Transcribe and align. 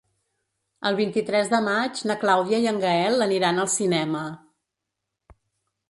El 0.89 0.95
vint-i-tres 0.99 1.51
de 1.51 1.59
maig 1.67 2.01
na 2.11 2.17
Clàudia 2.25 2.63
i 2.65 2.67
en 2.73 2.83
Gaël 2.87 3.29
aniran 3.29 3.65
al 3.67 3.73
cinema. 3.79 4.27